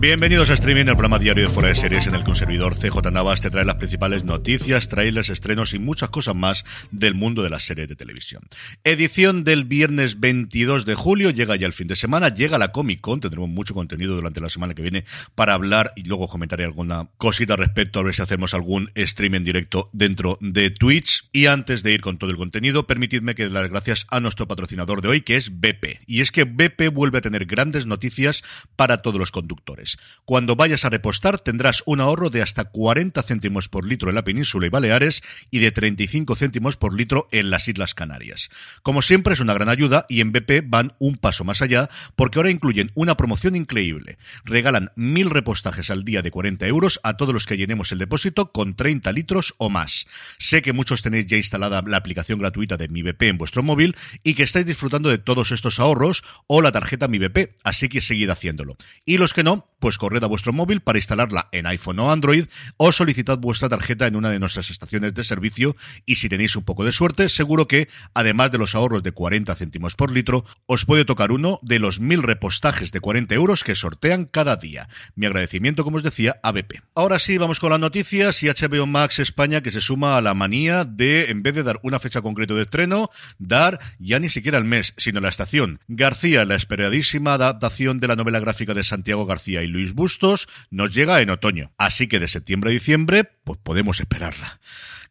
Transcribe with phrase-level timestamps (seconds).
[0.00, 2.76] Bienvenidos a Streaming, el programa diario de Fuera de Series en el que un servidor
[2.76, 7.42] CJ Navas te trae las principales noticias, trailers, estrenos y muchas cosas más del mundo
[7.42, 8.42] de las series de televisión.
[8.82, 13.00] Edición del viernes 22 de julio, llega ya el fin de semana, llega la Comic
[13.00, 17.08] Con, tendremos mucho contenido durante la semana que viene para hablar y luego comentaré alguna
[17.16, 21.30] cosita al respecto, a ver si hacemos algún stream en directo dentro de Twitch.
[21.32, 24.46] Y antes de ir con todo el contenido, permitidme que dé las gracias a nuestro
[24.46, 26.02] patrocinador de hoy, que es BP.
[26.06, 28.42] Y es que BP vuelve a tener grandes noticias
[28.76, 29.93] para todos los conductores.
[30.24, 34.24] Cuando vayas a repostar tendrás un ahorro de hasta 40 céntimos por litro en la
[34.24, 38.50] península y Baleares y de 35 céntimos por litro en las Islas Canarias.
[38.82, 42.38] Como siempre es una gran ayuda y en BP van un paso más allá porque
[42.38, 44.18] ahora incluyen una promoción increíble.
[44.44, 48.52] Regalan mil repostajes al día de 40 euros a todos los que llenemos el depósito
[48.52, 50.06] con 30 litros o más.
[50.38, 53.96] Sé que muchos tenéis ya instalada la aplicación gratuita de Mi BP en vuestro móvil
[54.22, 58.00] y que estáis disfrutando de todos estos ahorros o la tarjeta Mi BP, así que
[58.00, 58.76] seguid haciéndolo.
[59.04, 62.46] Y los que no, pues corred a vuestro móvil para instalarla en iPhone o Android
[62.78, 66.64] o solicitad vuestra tarjeta en una de nuestras estaciones de servicio y si tenéis un
[66.64, 70.86] poco de suerte, seguro que, además de los ahorros de 40 céntimos por litro, os
[70.86, 74.88] puede tocar uno de los mil repostajes de 40 euros que sortean cada día.
[75.16, 76.80] Mi agradecimiento, como os decía, a BP.
[76.94, 80.32] Ahora sí, vamos con las noticias y HBO Max España que se suma a la
[80.32, 84.56] manía de, en vez de dar una fecha concreta de estreno, dar ya ni siquiera
[84.56, 85.78] el mes, sino la estación.
[85.88, 90.94] García, la esperadísima adaptación de la novela gráfica de Santiago García y Luis Bustos nos
[90.94, 91.72] llega en otoño.
[91.76, 94.60] Así que de septiembre a diciembre, pues podemos esperarla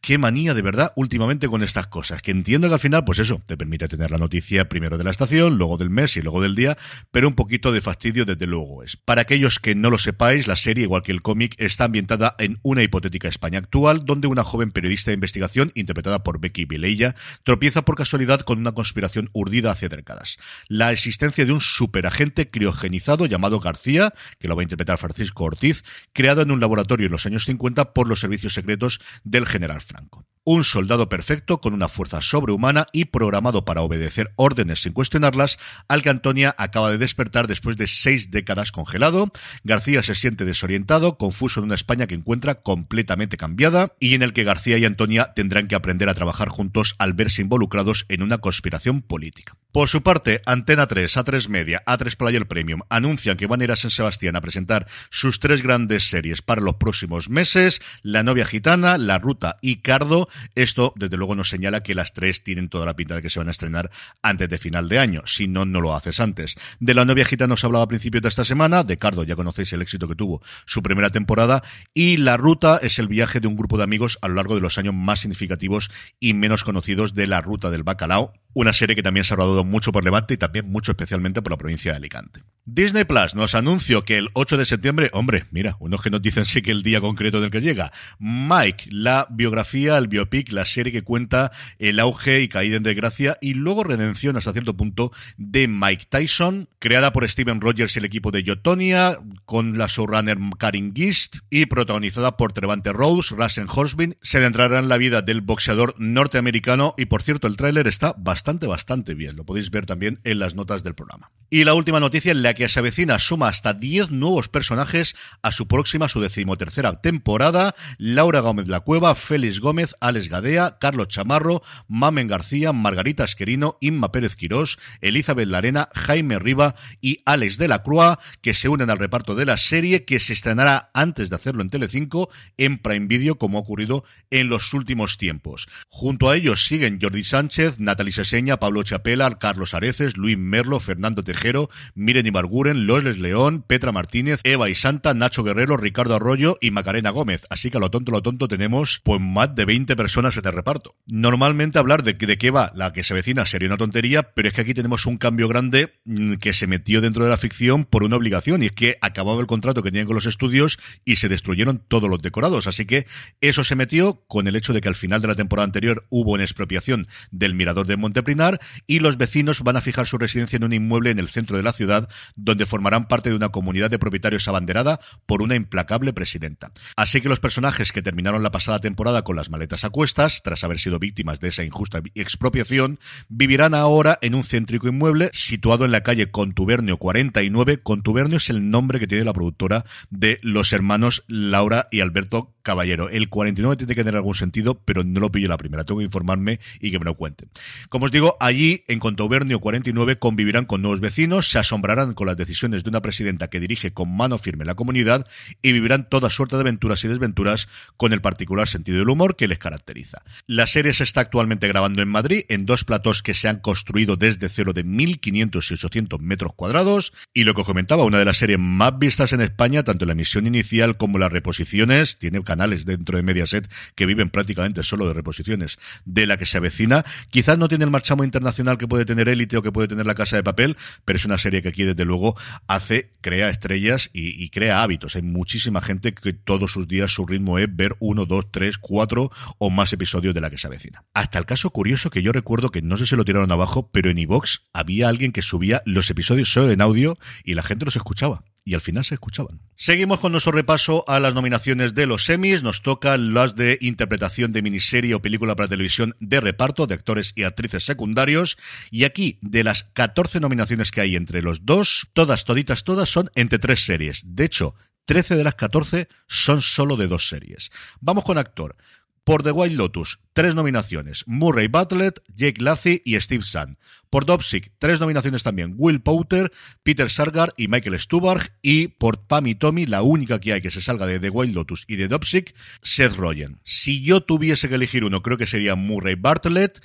[0.04, 2.22] qué manía de verdad últimamente con estas cosas.
[2.22, 5.12] Que entiendo que al final, pues eso, te permite tener la noticia primero de la
[5.12, 6.78] estación, luego del mes y luego del día,
[7.12, 8.98] pero un poquito de fastidio desde luego es.
[8.98, 12.60] Para aquellos que no lo sepáis, la serie, igual que el cómic, está ambientada en
[12.64, 17.16] una hipotética España actual, donde una joven periodista de investigación, interpretada por Becky Vileya,
[17.46, 20.36] tropieza por casualidad con una conspiración urdida hace décadas.
[20.68, 25.86] La existencia de un superagente criogenizado llamado García, que lo va a interpretar Francisco Ortiz,
[26.12, 30.26] creado en un laboratorio en los años 50 por los servicios secretos del general Franco.
[30.46, 36.04] Un soldado perfecto con una fuerza sobrehumana y programado para obedecer órdenes sin cuestionarlas, al
[36.04, 39.32] que Antonia acaba de despertar después de seis décadas congelado.
[39.64, 44.34] García se siente desorientado, confuso en una España que encuentra completamente cambiada y en el
[44.34, 48.40] que García y Antonia tendrán que aprender a trabajar juntos al verse involucrados en una
[48.40, 49.56] conspiración política.
[49.74, 53.72] Por su parte, Antena 3, A3 Media, A3 Player Premium anuncian que van a ir
[53.72, 58.46] a San Sebastián a presentar sus tres grandes series para los próximos meses, La novia
[58.46, 60.30] gitana, La ruta y Cardo.
[60.56, 63.40] Esto, desde luego, nos señala que las tres tienen toda la pinta de que se
[63.40, 66.56] van a estrenar antes de final de año, si no, no lo haces antes.
[66.80, 69.74] De La novia gitana os hablaba a principios de esta semana, de Cardo ya conocéis
[69.74, 73.56] el éxito que tuvo su primera temporada, y La ruta es el viaje de un
[73.56, 75.90] grupo de amigos a lo largo de los años más significativos
[76.20, 79.64] y menos conocidos de la ruta del bacalao, una serie que también se ha rodado
[79.64, 82.42] mucho por Levante y también mucho especialmente por la provincia de Alicante.
[82.66, 86.46] Disney Plus nos anunció que el 8 de septiembre, hombre, mira, unos que nos dicen
[86.46, 90.94] sí que el día concreto del que llega, Mike, la biografía, el biopic, la serie
[90.94, 95.68] que cuenta el auge y caída en desgracia y luego redención hasta cierto punto de
[95.68, 99.18] Mike Tyson, creada por Steven Rogers y el equipo de Yotonia,
[99.54, 104.90] con la showrunner Karin Gist y protagonizada por Trevante Rose, Russell Horsbin, se adentrará en
[104.90, 109.46] la vida del boxeador norteamericano y por cierto el tráiler está bastante, bastante bien, lo
[109.46, 111.30] podéis ver también en las notas del programa.
[111.54, 115.52] Y la última noticia en la que se avecina suma hasta 10 nuevos personajes a
[115.52, 117.76] su próxima, su decimotercera temporada.
[118.00, 124.12] Laura Gómez La Cueva, Félix Gómez, Alex Gadea, Carlos Chamarro, Mamen García, Margarita Esquerino, Inma
[124.12, 128.98] Pérez Quirós, Elizabeth Larena, Jaime Riva y Alex de la Crua, que se unen al
[128.98, 133.38] reparto de la serie que se estrenará antes de hacerlo en Telecinco en Prime Video
[133.38, 135.68] como ha ocurrido en los últimos tiempos.
[135.90, 141.24] Junto a ellos siguen Jordi Sánchez, Natalie Seña, Pablo Chapela, Carlos Areces, Luis Merlo, Fernando
[141.24, 146.72] Tejero, Miren Ibarguren, Losles León, Petra Martínez, Eva y Santa, Nacho Guerrero, Ricardo Arroyo y
[146.72, 147.46] Macarena Gómez.
[147.50, 150.54] Así que a lo tonto, lo tonto tenemos pues más de 20 personas en el
[150.54, 150.96] reparto.
[151.06, 154.54] Normalmente hablar de, de qué va la que se vecina sería una tontería, pero es
[154.54, 158.04] que aquí tenemos un cambio grande mm, que se metió dentro de la ficción por
[158.04, 158.98] una obligación y es que
[159.42, 162.68] el contrato que tenían con los estudios y se destruyeron todos los decorados.
[162.68, 163.06] Así que
[163.42, 166.32] eso se metió con el hecho de que al final de la temporada anterior hubo
[166.32, 170.64] una expropiación del mirador de Monteprinar y los vecinos van a fijar su residencia en
[170.64, 174.00] un inmueble en el centro de la ciudad donde formarán parte de una comunidad de
[174.00, 176.72] propietarios abanderada por una implacable presidenta.
[176.96, 180.64] Así que los personajes que terminaron la pasada temporada con las maletas a cuestas, tras
[180.64, 183.00] haber sido víctimas de esa injusta expropiación,
[183.30, 187.82] vivirán ahora en un céntrico inmueble situado en la calle Contubernio 49.
[187.82, 193.10] Contubernio es el nombre que tiene la productora de los hermanos Laura y Alberto Caballero.
[193.10, 195.84] El 49 tiene que tener algún sentido, pero no lo pillo la primera.
[195.84, 197.50] Tengo que informarme y que me lo cuenten.
[197.90, 202.38] Como os digo, allí en Contubernio 49 convivirán con nuevos vecinos, se asombrarán con las
[202.38, 205.28] decisiones de una presidenta que dirige con mano firme la comunidad
[205.62, 207.68] y vivirán toda suerte de aventuras y desventuras
[207.98, 210.24] con el particular sentido del humor que les caracteriza.
[210.48, 214.16] La serie se está actualmente grabando en Madrid en dos platos que se han construido
[214.16, 218.26] desde cero de 1500 y 800 metros cuadrados y lo que os comentaba, una de
[218.26, 222.86] las series más vistas en España, tanto la emisión inicial como las reposiciones, tiene canales
[222.86, 227.04] dentro de Mediaset que viven prácticamente solo de reposiciones de la que se avecina.
[227.30, 230.16] Quizás no tiene el marchamo internacional que puede tener Élite o que puede tener La
[230.16, 234.42] Casa de Papel, pero es una serie que aquí desde luego hace, crea estrellas y,
[234.42, 235.18] y crea hábitos.
[235.18, 239.32] Hay muchísima gente que todos sus días su ritmo es ver uno, dos, tres, cuatro
[239.58, 241.04] o más episodios de la que se avecina.
[241.14, 244.10] Hasta el caso curioso que yo recuerdo que no sé si lo tiraron abajo, pero
[244.10, 247.98] en iVox había alguien que subía los episodios solo en audio y la gente los
[247.98, 249.62] escuchaba y al final se escuchaban.
[249.76, 252.64] Seguimos con nuestro repaso a las nominaciones de los semis.
[252.64, 257.34] Nos tocan las de interpretación de miniserie o película para televisión de reparto de actores
[257.36, 258.58] y actrices secundarios.
[258.90, 263.30] Y aquí, de las 14 nominaciones que hay entre los dos, todas, toditas, todas son
[263.36, 264.22] entre tres series.
[264.26, 264.76] De hecho,
[265.06, 267.72] 13 de las 14 son solo de dos series.
[268.00, 268.78] Vamos con actor.
[269.26, 271.24] Por The White Lotus, tres nominaciones.
[271.28, 273.78] Murray Bartlett, Jake Lacy y Steve Sun.
[274.10, 275.76] Por Dopsic, tres nominaciones también.
[275.78, 276.52] Will Poulter,
[276.84, 278.52] Peter Sargar y Michael Stubarg.
[278.62, 281.86] Y por Pam Tommy, la única que hay que se salga de The White Lotus
[281.88, 283.62] y de Dopsic, Seth Rogen.
[283.64, 286.82] Si yo tuviese que elegir uno, creo que sería Murray Bartlett.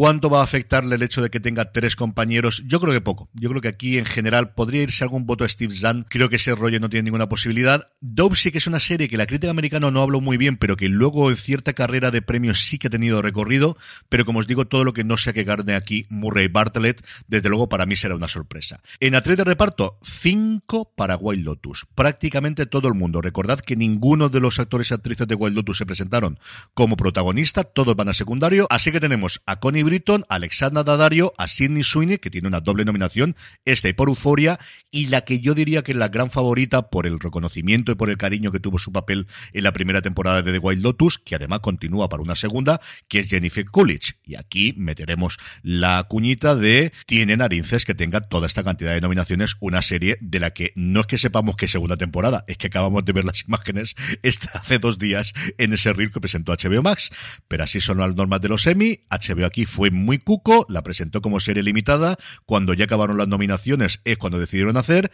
[0.00, 2.62] ¿Cuánto va a afectarle el hecho de que tenga tres compañeros?
[2.64, 3.28] Yo creo que poco.
[3.34, 6.06] Yo creo que aquí en general podría irse algún voto a Steve Zahn.
[6.08, 7.86] Creo que ese rollo no tiene ninguna posibilidad.
[8.00, 10.78] Dope sí que es una serie que la crítica americana no habló muy bien, pero
[10.78, 13.76] que luego en cierta carrera de premios sí que ha tenido recorrido.
[14.08, 17.50] Pero como os digo, todo lo que no sea que carne aquí, Murray Bartlett, desde
[17.50, 18.80] luego para mí será una sorpresa.
[19.00, 21.86] En A3 de reparto, cinco para Wild Lotus.
[21.94, 23.20] Prácticamente todo el mundo.
[23.20, 26.38] Recordad que ninguno de los actores y actrices de Wild Lotus se presentaron
[26.72, 28.66] como protagonista, todos van a secundario.
[28.70, 29.89] Así que tenemos a Connie
[30.28, 34.58] Alexandra Daddario, a Sidney Sweeney, que tiene una doble nominación, esta y por Euforia,
[34.90, 38.10] y la que yo diría que es la gran favorita por el reconocimiento y por
[38.10, 41.34] el cariño que tuvo su papel en la primera temporada de The Wild Lotus, que
[41.34, 44.14] además continúa para una segunda, que es Jennifer Coolidge.
[44.24, 49.56] Y aquí meteremos la cuñita de tiene narices que tenga toda esta cantidad de nominaciones,
[49.60, 53.04] una serie de la que no es que sepamos que segunda temporada, es que acabamos
[53.04, 57.10] de ver las imágenes esta hace dos días en ese reel que presentó HBO Max.
[57.48, 61.22] Pero así son las normas de los Emmy, HBO aquí fue muy cuco, la presentó
[61.22, 65.10] como serie limitada, cuando ya acabaron las nominaciones es cuando decidieron hacer.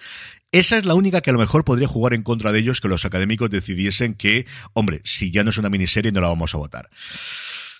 [0.50, 2.88] Esa es la única que a lo mejor podría jugar en contra de ellos, que
[2.88, 6.58] los académicos decidiesen que, hombre, si ya no es una miniserie no la vamos a
[6.58, 6.90] votar.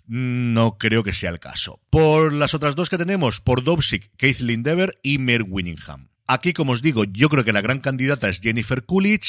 [0.07, 1.81] No creo que sea el caso.
[1.91, 6.11] Por las otras dos que tenemos, por Dobsic, Kathleen Dever y Mer Winningham.
[6.29, 9.25] Aquí, como os digo, yo creo que la gran candidata es Jennifer Coolidge,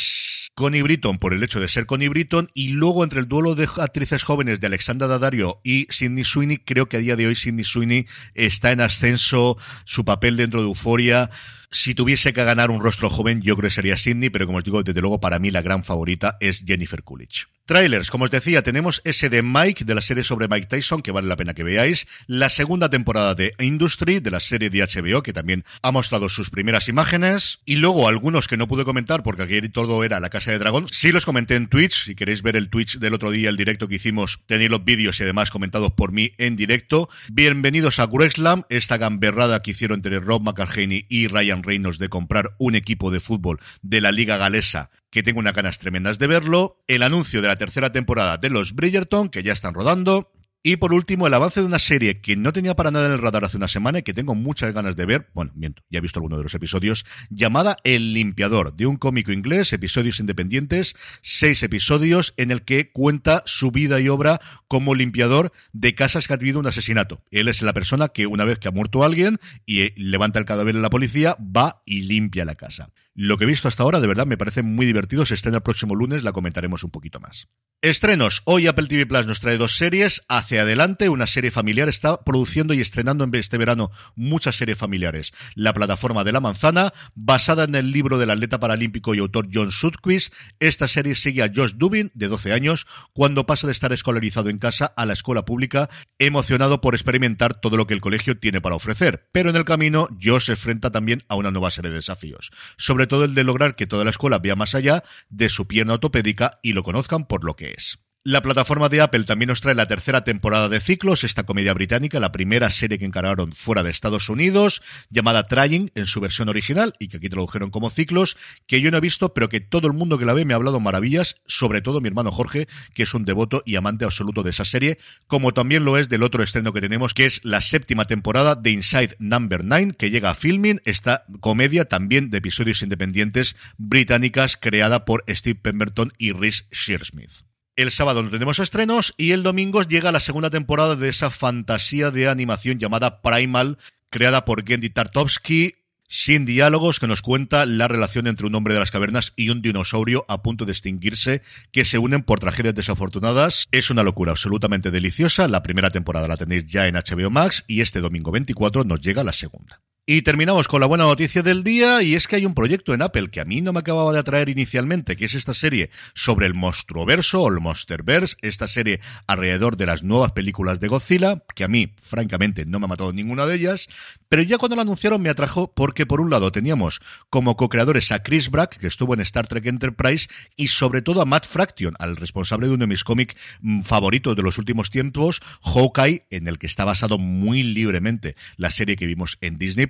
[0.57, 3.69] Connie Britton por el hecho de ser Connie Britton y luego entre el duelo de
[3.77, 7.63] actrices jóvenes de Alexandra Daddario y Sidney Sweeney, creo que a día de hoy Sidney
[7.63, 11.29] Sweeney está en ascenso, su papel dentro de Euforia.
[11.69, 14.63] Si tuviese que ganar un rostro joven, yo creo que sería Sidney, pero como os
[14.63, 17.47] digo, desde luego para mí la gran favorita es Jennifer Coolidge.
[17.67, 21.11] Trailers, como os decía, tenemos ese de Mike, de la serie sobre Mike Tyson, que
[21.11, 22.07] vale la pena que veáis.
[22.25, 26.49] La segunda temporada de Industry, de la serie de HBO, que también ha mostrado sus
[26.49, 27.59] primeras imágenes.
[27.65, 30.87] Y luego algunos que no pude comentar, porque aquí todo era la Casa de Dragón.
[30.93, 33.89] Sí los comenté en Twitch, si queréis ver el Twitch del otro día, el directo
[33.89, 37.09] que hicimos, tenéis los vídeos y además comentados por mí en directo.
[37.33, 42.55] Bienvenidos a Grexlam, esta gamberrada que hicieron entre Rob McCartney y Ryan Reynolds de comprar
[42.59, 46.83] un equipo de fútbol de la Liga Galesa que tengo unas ganas tremendas de verlo,
[46.87, 50.31] el anuncio de la tercera temporada de los Bridgerton, que ya están rodando,
[50.63, 53.19] Y por último, el avance de una serie que no tenía para nada en el
[53.19, 56.01] radar hace una semana y que tengo muchas ganas de ver, bueno, miento, ya he
[56.01, 61.63] visto alguno de los episodios, llamada El Limpiador, de un cómico inglés, episodios independientes, seis
[61.63, 66.37] episodios en el que cuenta su vida y obra como limpiador de casas que ha
[66.37, 67.23] tenido un asesinato.
[67.31, 70.75] Él es la persona que una vez que ha muerto alguien y levanta el cadáver
[70.75, 72.91] en la policía, va y limpia la casa.
[73.19, 75.25] Lo que he visto hasta ahora, de verdad, me parece muy divertido.
[75.25, 77.47] Se estrena el próximo lunes, la comentaremos un poquito más.
[77.83, 78.41] Estrenos.
[78.45, 80.23] Hoy Apple TV Plus nos trae dos series.
[80.27, 81.89] Hacia adelante, una serie familiar.
[81.89, 85.31] Está produciendo y estrenando en este verano muchas series familiares.
[85.55, 89.71] La plataforma de la manzana, basada en el libro del atleta paralímpico y autor John
[89.71, 90.33] Sutquist.
[90.59, 94.57] Esta serie sigue a Josh Dubin, de 12 años, cuando pasa de estar escolarizado en
[94.57, 98.75] casa a la escuela pública, emocionado por experimentar todo lo que el colegio tiene para
[98.75, 99.29] ofrecer.
[99.31, 102.51] Pero en el camino, Josh se enfrenta también a una nueva serie de desafíos.
[102.75, 105.93] Sobre todo el de lograr que toda la escuela vea más allá de su pierna
[105.93, 107.99] ortopédica y lo conozcan por lo que es.
[108.29, 112.19] La plataforma de Apple también nos trae la tercera temporada de Ciclos, esta comedia británica,
[112.19, 116.93] la primera serie que encargaron fuera de Estados Unidos, llamada Trying en su versión original
[116.99, 119.93] y que aquí tradujeron como Ciclos, que yo no he visto, pero que todo el
[119.93, 123.13] mundo que la ve me ha hablado maravillas, sobre todo mi hermano Jorge, que es
[123.13, 126.73] un devoto y amante absoluto de esa serie, como también lo es del otro estreno
[126.73, 130.81] que tenemos, que es la séptima temporada de Inside Number 9, que llega a filming,
[130.83, 137.47] esta comedia también de episodios independientes británicas creada por Steve Pemberton y Rhys Shearsmith.
[137.77, 142.09] El sábado no tenemos estrenos y el domingo llega la segunda temporada de esa fantasía
[142.09, 143.77] de animación llamada Primal,
[144.09, 145.75] creada por Gendy Tartovsky,
[146.09, 149.61] sin diálogos, que nos cuenta la relación entre un hombre de las cavernas y un
[149.61, 153.67] dinosaurio a punto de extinguirse, que se unen por tragedias desafortunadas.
[153.71, 155.47] Es una locura absolutamente deliciosa.
[155.47, 159.23] La primera temporada la tenéis ya en HBO Max y este domingo 24 nos llega
[159.23, 159.83] la segunda.
[160.09, 163.01] Y terminamos con la buena noticia del día, y es que hay un proyecto en
[163.01, 166.45] Apple que a mí no me acababa de atraer inicialmente, que es esta serie sobre
[166.45, 171.65] el monstruoverso o el monsterverse, esta serie alrededor de las nuevas películas de Godzilla, que
[171.65, 173.89] a mí, francamente, no me ha matado ninguna de ellas,
[174.29, 178.23] pero ya cuando lo anunciaron me atrajo porque por un lado teníamos como co-creadores a
[178.23, 182.15] Chris Brack, que estuvo en Star Trek Enterprise, y sobre todo a Matt Fraction, al
[182.15, 186.59] responsable de uno de mis cómics mm, favoritos de los últimos tiempos, Hawkeye, en el
[186.59, 189.87] que está basado muy libremente la serie que vimos en Disney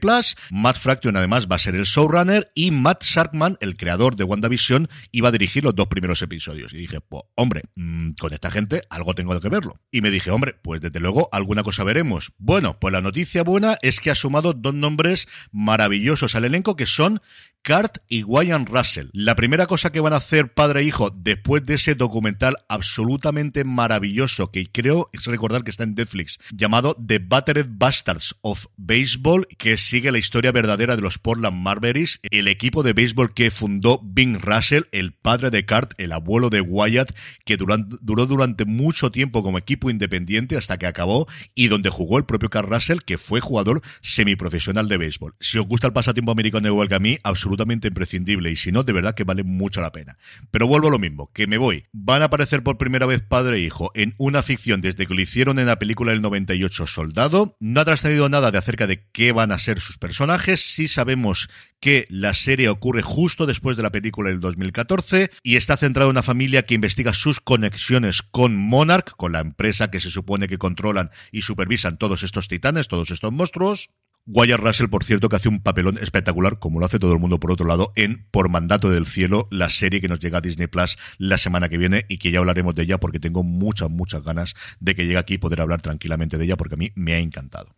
[0.52, 4.88] Matt Fraction además va a ser el showrunner y Matt Sharkman, el creador de WandaVision,
[5.12, 6.74] iba a dirigir los dos primeros episodios.
[6.74, 9.80] Y dije, pues, hombre, mm, con esta gente algo tengo que verlo.
[9.92, 12.34] Y me dije, hombre, pues desde luego alguna cosa veremos.
[12.38, 16.86] Bueno, pues la noticia buena es que ha sumado dos nombres maravillosos al elenco que
[16.86, 17.22] son
[17.68, 19.10] Cart y Wyan Russell.
[19.12, 23.66] La primera cosa que van a hacer padre e hijo después de ese documental absolutamente
[23.66, 29.48] maravilloso que creo es recordar que está en Netflix, llamado The Battered Bastards of Baseball,
[29.58, 34.00] que sigue la historia verdadera de los Portland Marbury's, el equipo de béisbol que fundó
[34.02, 39.44] Bing Russell, el padre de Cart, el abuelo de Wyatt, que duró durante mucho tiempo
[39.44, 43.42] como equipo independiente hasta que acabó y donde jugó el propio Cart Russell, que fue
[43.42, 45.36] jugador semiprofesional de béisbol.
[45.42, 48.72] Si os gusta el pasatiempo americano igual que a mí, absolutamente absolutamente imprescindible y si
[48.72, 50.18] no, de verdad que vale mucho la pena.
[50.52, 51.86] Pero vuelvo a lo mismo, que me voy.
[51.94, 55.22] Van a aparecer por primera vez padre e hijo en una ficción desde que lo
[55.22, 57.56] hicieron en la película del 98 Soldado.
[57.60, 60.62] No ha trascendido nada de acerca de qué van a ser sus personajes.
[60.62, 61.50] Sí sabemos
[61.80, 66.16] que la serie ocurre justo después de la película del 2014 y está centrada en
[66.16, 70.58] una familia que investiga sus conexiones con Monarch, con la empresa que se supone que
[70.58, 73.90] controlan y supervisan todos estos titanes, todos estos monstruos.
[74.28, 77.40] Wyatt Russell, por cierto, que hace un papelón espectacular, como lo hace todo el mundo
[77.40, 80.68] por otro lado, en Por Mandato del Cielo, la serie que nos llega a Disney
[80.68, 84.24] Plus la semana que viene y que ya hablaremos de ella porque tengo muchas, muchas
[84.24, 87.14] ganas de que llegue aquí y poder hablar tranquilamente de ella porque a mí me
[87.14, 87.77] ha encantado.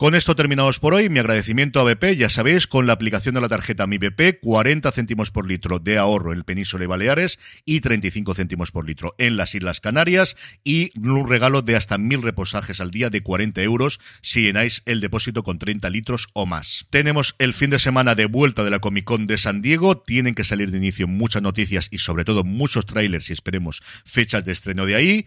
[0.00, 1.10] Con esto terminamos por hoy.
[1.10, 4.90] Mi agradecimiento a BP, ya sabéis, con la aplicación de la tarjeta Mi BP, 40
[4.92, 9.14] céntimos por litro de ahorro en el Península y Baleares y 35 céntimos por litro
[9.18, 13.60] en las Islas Canarias y un regalo de hasta mil reposajes al día de 40
[13.60, 16.86] euros si llenáis el depósito con 30 litros o más.
[16.88, 19.98] Tenemos el fin de semana de vuelta de la Comic Con de San Diego.
[19.98, 24.46] Tienen que salir de inicio muchas noticias y sobre todo muchos trailers y esperemos fechas
[24.46, 25.26] de estreno de ahí.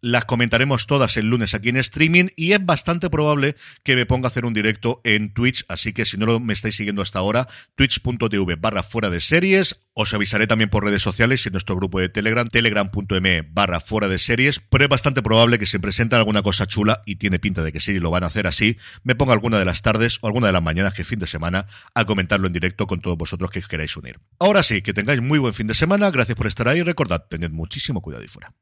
[0.00, 4.26] Las comentaremos todas el lunes aquí en streaming y es bastante probable que me ponga
[4.26, 7.48] a hacer un directo en Twitch, así que si no me estáis siguiendo hasta ahora,
[7.74, 11.98] twitch.tv barra fuera de series, os avisaré también por redes sociales y en nuestro grupo
[11.98, 16.42] de Telegram, telegram.me barra fuera de series, pero es bastante probable que se presente alguna
[16.42, 19.32] cosa chula y tiene pinta de que sí lo van a hacer así, me ponga
[19.32, 22.46] alguna de las tardes o alguna de las mañanas que fin de semana a comentarlo
[22.46, 24.20] en directo con todos vosotros que queráis unir.
[24.38, 27.50] Ahora sí, que tengáis muy buen fin de semana, gracias por estar ahí recordad, tened
[27.50, 28.54] muchísimo cuidado y fuera.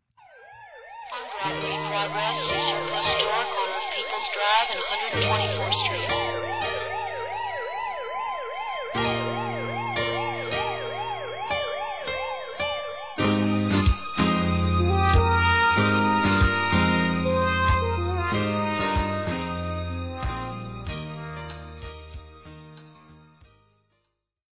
[1.47, 5.56] Progress is a corner of People's Drive and 120